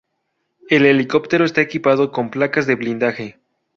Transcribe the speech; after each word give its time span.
El 0.67 0.87
helicóptero 0.87 1.45
está 1.45 1.61
equipado 1.61 2.11
con 2.11 2.31
placas 2.31 2.65
de 2.65 2.73
blindaje. 2.73 3.37